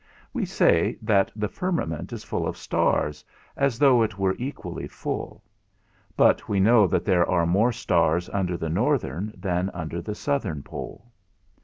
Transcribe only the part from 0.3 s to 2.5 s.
We say that the firmament is full